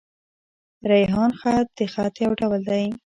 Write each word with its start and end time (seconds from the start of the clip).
ریحان 0.89 1.31
خط؛ 1.39 1.67
د 1.77 1.79
خط 1.93 2.15
يو 2.23 2.31
ډول 2.39 2.59
دﺉ. 2.67 2.89